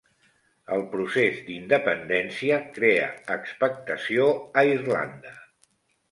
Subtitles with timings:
[0.75, 4.25] El procés d'independència crea expectació
[4.63, 5.35] a Irlanda